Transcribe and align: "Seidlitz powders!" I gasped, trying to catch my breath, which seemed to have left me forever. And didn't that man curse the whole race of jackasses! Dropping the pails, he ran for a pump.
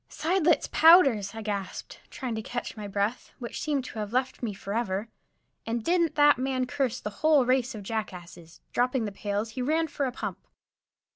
"Seidlitz 0.09 0.67
powders!" 0.71 1.35
I 1.35 1.43
gasped, 1.43 1.99
trying 2.09 2.33
to 2.33 2.41
catch 2.41 2.75
my 2.75 2.87
breath, 2.87 3.33
which 3.37 3.61
seemed 3.61 3.85
to 3.85 3.99
have 3.99 4.11
left 4.11 4.41
me 4.41 4.51
forever. 4.51 5.09
And 5.67 5.83
didn't 5.83 6.15
that 6.15 6.39
man 6.39 6.65
curse 6.65 6.99
the 6.99 7.11
whole 7.21 7.45
race 7.45 7.75
of 7.75 7.83
jackasses! 7.83 8.61
Dropping 8.73 9.05
the 9.05 9.11
pails, 9.11 9.51
he 9.51 9.61
ran 9.61 9.85
for 9.87 10.07
a 10.07 10.11
pump. 10.11 10.47